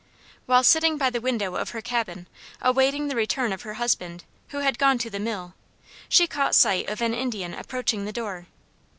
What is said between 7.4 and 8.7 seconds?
approaching the door.